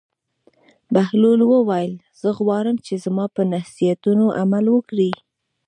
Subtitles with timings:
[0.93, 5.11] بهلول وویل: زه غواړم چې زما پر نصیحتونو عمل وکړې.